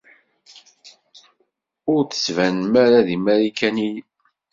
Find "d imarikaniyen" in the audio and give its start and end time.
3.07-4.07